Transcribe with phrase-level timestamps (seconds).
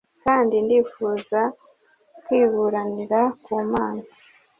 [0.23, 1.39] Kandi ndifuza
[2.23, 4.03] kwiburanira ku Mana.